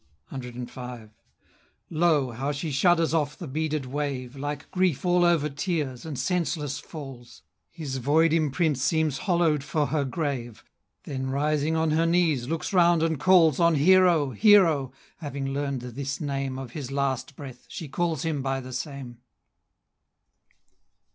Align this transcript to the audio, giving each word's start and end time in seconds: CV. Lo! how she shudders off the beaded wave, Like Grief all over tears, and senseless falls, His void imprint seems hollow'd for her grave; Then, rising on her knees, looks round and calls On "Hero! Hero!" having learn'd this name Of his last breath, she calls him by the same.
CV. 0.31 1.11
Lo! 1.91 2.31
how 2.31 2.51
she 2.51 2.71
shudders 2.71 3.13
off 3.13 3.37
the 3.37 3.47
beaded 3.47 3.85
wave, 3.85 4.35
Like 4.35 4.71
Grief 4.71 5.05
all 5.05 5.23
over 5.23 5.47
tears, 5.47 6.07
and 6.07 6.17
senseless 6.17 6.79
falls, 6.79 7.43
His 7.69 7.97
void 7.97 8.33
imprint 8.33 8.79
seems 8.79 9.19
hollow'd 9.19 9.63
for 9.63 9.85
her 9.85 10.03
grave; 10.03 10.63
Then, 11.03 11.29
rising 11.29 11.75
on 11.75 11.91
her 11.91 12.07
knees, 12.07 12.47
looks 12.47 12.73
round 12.73 13.03
and 13.03 13.19
calls 13.19 13.59
On 13.59 13.75
"Hero! 13.75 14.31
Hero!" 14.31 14.91
having 15.17 15.53
learn'd 15.53 15.81
this 15.83 16.19
name 16.19 16.57
Of 16.57 16.71
his 16.71 16.91
last 16.91 17.35
breath, 17.35 17.65
she 17.67 17.87
calls 17.87 18.23
him 18.23 18.41
by 18.41 18.59
the 18.59 18.73
same. 18.73 19.19